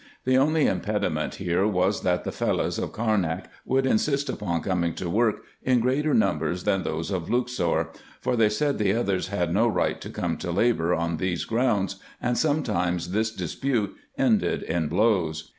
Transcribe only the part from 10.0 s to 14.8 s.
to come to labour on these grounds, and sometimes this dispute ended